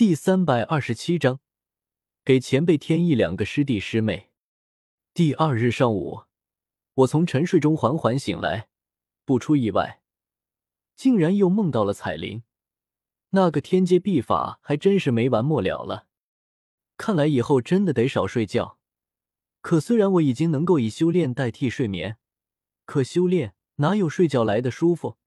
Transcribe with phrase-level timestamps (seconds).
[0.00, 1.40] 第三百二十七章，
[2.24, 4.30] 给前辈添一两个师弟师妹。
[5.12, 6.22] 第二日上午，
[6.94, 8.70] 我从沉睡中缓缓醒来，
[9.26, 10.00] 不出意外，
[10.96, 12.44] 竟然又梦到了彩铃。
[13.32, 16.06] 那个天阶秘法还真是没完没了了。
[16.96, 18.78] 看来以后真的得少睡觉。
[19.60, 22.16] 可虽然我已经能够以修炼代替睡眠，
[22.86, 25.18] 可修炼哪有睡觉来的舒服？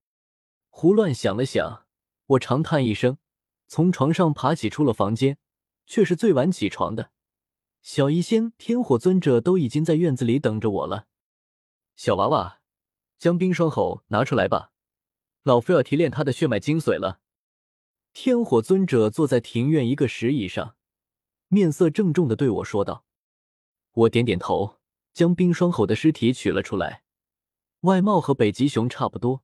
[0.71, 1.85] 胡乱想了想，
[2.25, 3.19] 我长叹一声。
[3.73, 5.39] 从床上爬起，出了房间，
[5.87, 7.09] 却是最晚起床的。
[7.81, 11.07] 小医仙、天火尊者都已经在院子里等着我了。
[11.95, 12.59] 小娃娃，
[13.17, 14.69] 将冰霜吼拿出来吧，
[15.41, 17.19] 老夫要提炼他的血脉精髓了。
[18.13, 20.75] 天火尊者坐在庭院一个石椅上，
[21.47, 23.05] 面色郑重的对我说道。
[23.93, 24.77] 我点点头，
[25.13, 27.01] 将冰霜吼的尸体取了出来。
[27.79, 29.41] 外貌和北极熊差不多，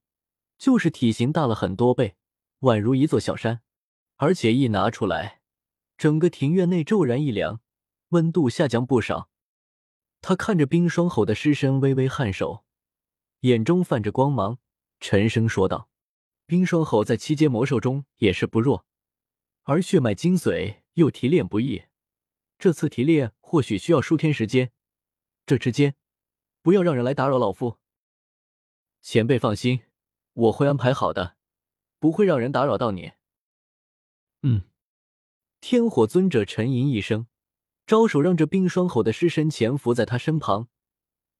[0.59, 2.16] 就是体型大了很多倍，
[2.59, 3.64] 宛如一座小山。
[4.22, 5.40] 而且一拿出来，
[5.98, 7.62] 整个庭院内骤然一凉，
[8.09, 9.30] 温度下降不少。
[10.20, 12.66] 他看着冰霜吼的尸身，微微颔首，
[13.42, 14.59] 眼中泛着光芒，
[15.00, 15.90] 沉声说道
[16.45, 18.86] ：“冰霜吼在七阶魔兽中也是不弱，
[19.64, 21.84] 而血脉精髓又提炼不易，
[22.58, 24.73] 这次提炼或许需要数天时间。
[25.45, 25.95] 这之间，
[26.62, 27.78] 不要让人来打扰老夫。
[29.02, 29.84] 前辈放心，
[30.34, 31.38] 我会安排好的，
[32.00, 33.14] 不会让人打扰到你。”
[34.42, 34.64] 嗯，
[35.59, 37.28] 天火尊者沉吟一声，
[37.86, 40.70] 招手让这冰霜吼的尸身潜伏在他身旁，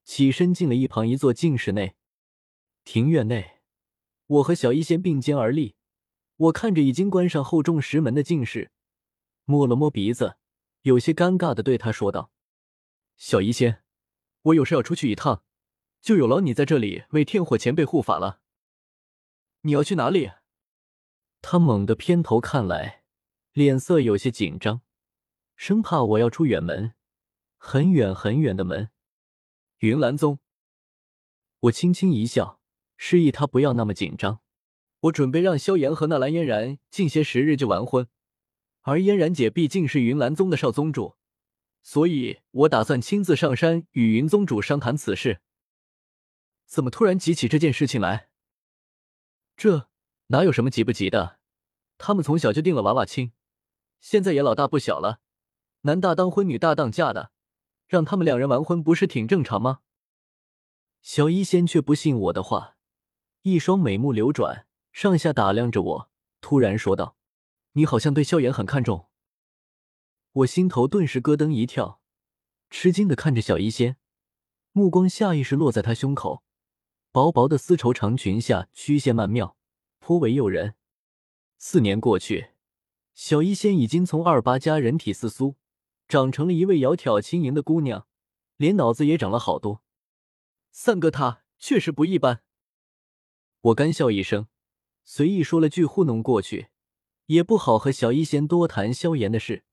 [0.04, 1.96] 起身进了一旁一座静室内。
[2.84, 3.62] 庭院内，
[4.28, 5.76] 我和小医仙并肩而立，
[6.36, 8.72] 我看着已经关上厚重石门的静室，
[9.46, 10.38] 摸了摸鼻子，
[10.82, 12.32] 有些尴尬的对他说道
[13.16, 13.84] ：“小医仙，
[14.42, 15.44] 我有事要出去一趟，
[16.02, 18.42] 就有劳你在这里为天火前辈护法了。
[19.62, 20.32] 你要去哪里？”
[21.42, 23.04] 他猛地偏头看来，
[23.54, 24.82] 脸色有些紧张，
[25.56, 26.94] 生怕我要出远门，
[27.58, 28.90] 很远很远的门。
[29.80, 30.40] 云岚宗，
[31.62, 32.60] 我轻轻一笑，
[32.98, 34.42] 示意他不要那么紧张。
[35.02, 38.08] 我准备让萧炎和那蓝嫣然近些时日就完婚，
[38.82, 41.16] 而嫣然姐毕竟是云岚宗的少宗主，
[41.82, 45.42] 所以我打算亲自上山与云宗主商谈此事。
[46.66, 48.30] 怎么突然急起这件事情来？
[49.56, 49.89] 这。
[50.32, 51.40] 哪有什么急不急的？
[51.98, 53.32] 他们从小就定了娃娃亲，
[54.00, 55.22] 现在也老大不小了，
[55.82, 57.32] 男大当婚，女大当嫁的，
[57.88, 59.80] 让他们两人完婚不是挺正常吗？
[61.02, 62.78] 小医仙却不信我的话，
[63.42, 67.18] 一双美目流转，上下打量着我，突然说道
[67.74, 69.08] ：“你好像对萧炎很看重。”
[70.32, 72.00] 我心头顿时咯噔一跳，
[72.70, 73.98] 吃惊的看着小医仙，
[74.74, 76.44] 目光下意识落在他胸口，
[77.12, 79.58] 薄薄的丝绸长裙下曲线曼妙。
[80.10, 80.74] 颇为诱人。
[81.60, 82.54] 四年过去，
[83.14, 85.54] 小医仙已经从二八加人体似酥，
[86.08, 88.08] 长成了一位窈窕轻盈的姑娘，
[88.58, 89.84] 连脑子也长了好多。
[90.72, 92.42] 三哥他确实不一般。
[93.62, 94.48] 我干笑一声，
[95.04, 96.70] 随意说了句糊弄过去，
[97.28, 99.64] 也不好和小医仙多谈萧炎的事。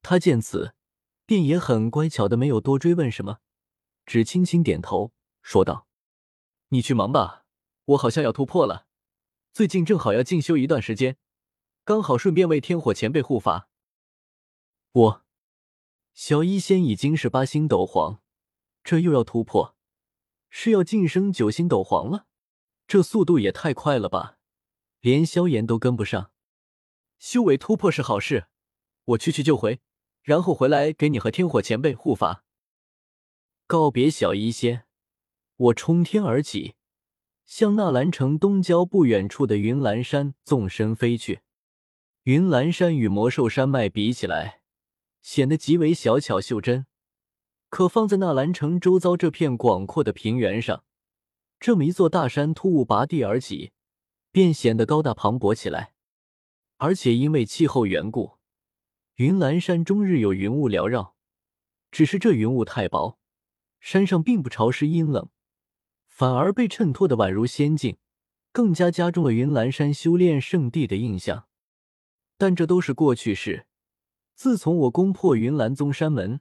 [0.00, 0.76] 他见此，
[1.24, 3.38] 便也很乖巧的没有多追问什么，
[4.04, 5.12] 只轻轻点头
[5.42, 5.88] 说道
[6.70, 7.46] ：“你去忙吧，
[7.86, 8.85] 我好像要突破了。”
[9.56, 11.16] 最近正好要进修一段时间，
[11.82, 13.70] 刚好顺便为天火前辈护法。
[14.92, 15.24] 我
[16.12, 18.20] 小医仙已经是八星斗皇，
[18.84, 19.74] 这又要突破，
[20.50, 22.26] 是要晋升九星斗皇了？
[22.86, 24.36] 这速度也太快了吧，
[25.00, 26.30] 连萧炎都跟不上。
[27.18, 28.48] 修为突破是好事，
[29.04, 29.80] 我去去就回，
[30.20, 32.44] 然后回来给你和天火前辈护法。
[33.66, 34.84] 告别小医仙，
[35.56, 36.75] 我冲天而起。
[37.46, 41.40] 向纳兰城东郊不远处的云岚山纵身飞去。
[42.24, 44.60] 云岚山与魔兽山脉比起来，
[45.22, 46.86] 显得极为小巧袖珍。
[47.68, 50.84] 可放在纳兰城周遭这片广阔的平原上，
[51.60, 53.72] 这么一座大山突兀拔地而起，
[54.32, 55.94] 便显得高大磅礴起来。
[56.78, 58.38] 而且因为气候缘故，
[59.14, 61.14] 云岚山终日有云雾缭绕。
[61.92, 63.18] 只是这云雾太薄，
[63.78, 65.30] 山上并不潮湿阴冷。
[66.16, 67.98] 反而被衬托的宛如仙境，
[68.50, 71.46] 更加加重了云岚山修炼圣地的印象。
[72.38, 73.66] 但这都是过去式。
[74.34, 76.40] 自从我攻破云岚宗山门，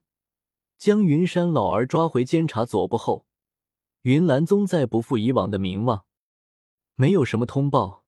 [0.78, 3.26] 将云山老儿抓回监察左部后，
[4.04, 6.06] 云岚宗再不复以往的名望。
[6.96, 8.06] 没有什么通报，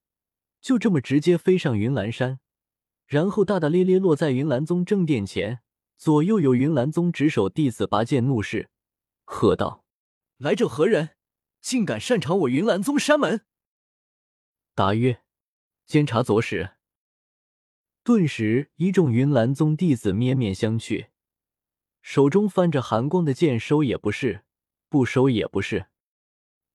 [0.62, 2.40] 就这么直接飞上云岚山，
[3.04, 5.60] 然后大大咧咧落在云岚宗正殿前。
[5.98, 8.70] 左右有云岚宗值守弟子拔剑怒视，
[9.26, 9.84] 喝道
[10.38, 11.10] ：“来者何人？”
[11.60, 13.44] 竟敢擅闯我云岚宗山门！
[14.74, 15.22] 答曰：
[15.86, 16.76] 监察左使。
[18.02, 21.08] 顿时，一众云岚宗弟子面面相觑，
[22.00, 24.44] 手中泛着寒光的剑收也不是，
[24.88, 25.88] 不收也不是。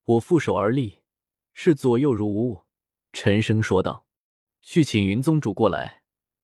[0.04, 1.02] 我负手而立，
[1.52, 2.64] 视左右如无物，
[3.12, 4.06] 沉声说道
[4.62, 6.02] ：“去请云宗主过来，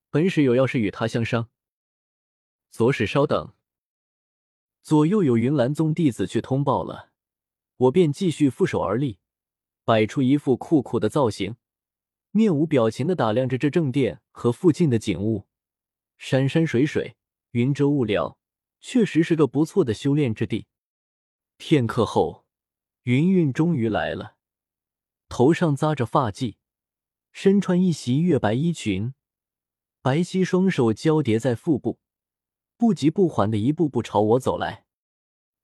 [0.09, 1.49] 本使有要事与他相商。”
[2.71, 3.53] 左使稍等。
[4.81, 7.10] 左右有云岚宗弟子去通报了，
[7.81, 9.17] 我便继续负手而立，
[9.83, 11.55] 摆出一副酷酷的造型。
[12.29, 15.47] 面无表情的打量着这正殿和附近的景物，
[16.19, 17.15] 山山水水，
[17.51, 18.37] 云遮雾缭，
[18.79, 20.67] 确实是个不错的修炼之地。
[21.57, 22.45] 片刻后，
[23.03, 24.35] 云韵终于来了，
[25.27, 26.57] 头上扎着发髻，
[27.31, 29.15] 身穿一袭月白衣裙，
[30.03, 31.99] 白皙双手交叠在腹部，
[32.77, 34.85] 不急不缓的一步步朝我走来，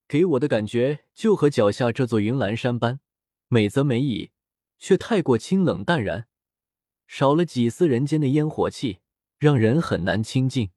[0.08, 3.02] 给我的感觉就和脚下这座云岚山般，
[3.50, 4.32] 美则美矣，
[4.78, 6.28] 却太过清冷淡然。
[7.08, 9.00] 少了几丝人间的烟火气，
[9.38, 10.72] 让人很难亲近。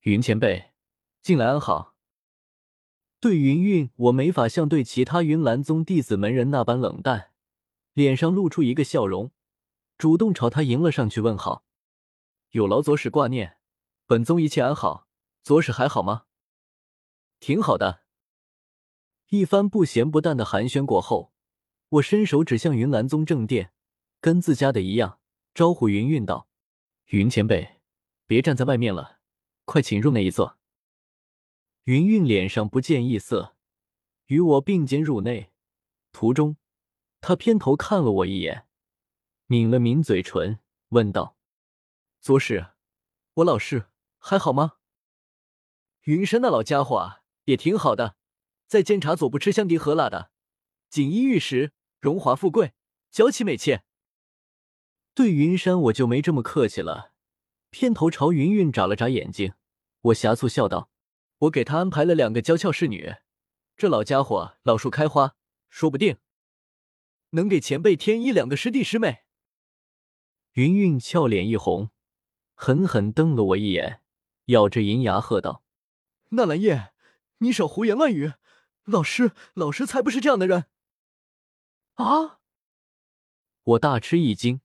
[0.00, 0.72] 云前辈，
[1.20, 1.94] 近来安好？
[3.20, 7.32] 对云韵，我没法像对其他云岚宗弟子门人那般冷淡，
[7.92, 9.30] 脸上露出一个笑容，
[9.98, 11.64] 主动朝他迎了上去问好。
[12.52, 13.58] 有劳左使挂念，
[14.06, 15.06] 本宗一切安好，
[15.42, 16.24] 左使还好吗？
[17.40, 18.07] 挺好的。
[19.28, 21.34] 一番不咸不淡的寒暄过后，
[21.90, 23.72] 我伸手指向云岚宗正殿，
[24.22, 25.20] 跟自家的一样。
[25.52, 26.48] 招呼云韵道
[27.10, 27.80] ：“云前辈，
[28.26, 29.18] 别站在外面了，
[29.66, 30.56] 快请入内一坐。”
[31.84, 33.56] 云韵脸上不见异色，
[34.26, 35.52] 与我并肩入内。
[36.12, 36.56] 途中，
[37.20, 38.66] 他偏头看了我一眼，
[39.46, 40.58] 抿了抿嘴唇，
[40.88, 41.36] 问道
[42.20, 42.68] ：“左使，
[43.34, 44.76] 我老师还好吗？”
[46.04, 48.16] 云山那老家伙，也挺好的，
[48.68, 50.30] 在监察左部吃香迪喝辣的，
[50.90, 52.74] 锦衣玉食，荣华富贵，
[53.10, 53.82] 娇妻美妾。
[55.14, 57.14] 对云山我就没这么客气了，
[57.70, 59.54] 偏头朝云韵眨了眨眼睛，
[60.02, 60.90] 我呷醋笑道
[61.48, 63.14] ：“我给他安排了两个娇俏侍女，
[63.74, 65.34] 这老家伙老树开花，
[65.70, 66.18] 说不定
[67.30, 69.24] 能给前辈添一两个师弟师妹。”
[70.52, 71.90] 云韵俏脸一红，
[72.54, 74.02] 狠狠瞪了我一眼，
[74.46, 75.64] 咬着银牙喝道
[76.30, 76.92] ：“纳兰叶，
[77.38, 78.34] 你少胡言乱语！
[78.88, 80.66] 老师，老师才不是这样的人！”
[81.94, 82.40] 啊！
[83.62, 84.60] 我大吃一惊。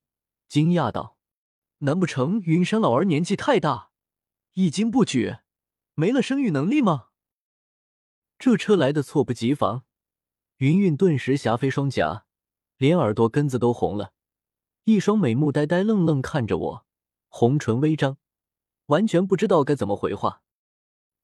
[0.48, 1.18] 惊讶道
[1.78, 3.90] ：“难不成云山老儿年纪太大，
[4.52, 5.38] 一经不举，
[5.94, 7.08] 没了生育能力吗？”
[8.38, 9.84] 这车来的猝不及防，
[10.58, 12.26] 云云顿时霞飞双颊，
[12.76, 14.12] 连耳朵根子都红了，
[14.84, 16.86] 一双美目呆呆愣愣看着我，
[17.28, 18.18] 红唇微张，
[18.86, 20.42] 完全不知道该怎么回话。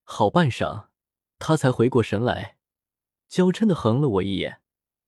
[0.03, 0.89] 好半晌，
[1.39, 2.59] 他才回过神来，
[3.31, 4.61] 娇嗔的横了我一眼，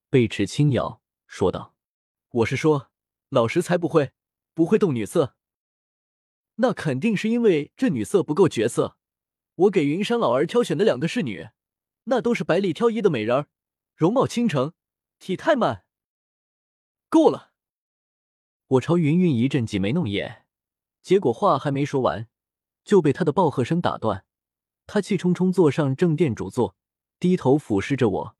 [0.08, 1.74] 背齿轻咬，说道
[2.30, 2.88] ：“我是说。”
[3.30, 4.12] 老师才不会，
[4.54, 5.34] 不会动女色。
[6.56, 8.96] 那肯定是因为这女色不够绝色。
[9.56, 11.48] 我给云山老儿挑选的两个侍女，
[12.04, 13.48] 那都是百里挑一的美人儿，
[13.96, 14.74] 容貌倾城，
[15.18, 15.84] 体态满。
[17.08, 17.50] 够了！
[18.68, 20.46] 我朝云云一阵挤眉弄眼，
[21.00, 22.28] 结果话还没说完，
[22.84, 24.24] 就被他的暴喝声打断。
[24.86, 26.76] 他气冲冲坐上正殿主座，
[27.22, 28.36] 低头俯视着我，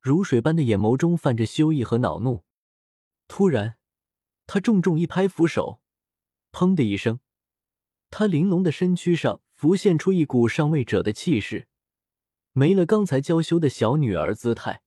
[0.00, 2.42] 如水般的眼眸中泛着羞意和恼怒。
[3.28, 3.76] 突然。
[4.44, 5.80] 他重重一拍扶手，
[6.50, 7.20] 砰的一声，
[8.10, 11.68] 他玲珑的身躯上浮现出一股上位者的气势，
[12.54, 14.80] 没了刚才娇羞的小女儿姿态，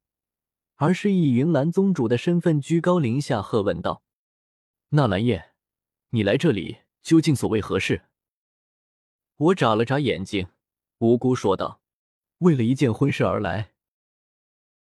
[0.75, 4.03] 而是以云岚宗主的身份居高临下喝问道
[4.89, 5.51] ：“纳兰叶，
[6.09, 8.01] 你来这里究竟所为何事？”
[9.37, 10.47] 我眨了眨眼睛，
[10.97, 11.80] 无辜说道
[12.41, 13.69] ：“为了一件婚事而来。”